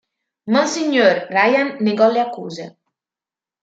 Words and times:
Monsignor 0.55 1.21
Ryan 1.29 1.71
negò 1.85 2.09
le 2.11 2.21
accuse. 2.27 2.71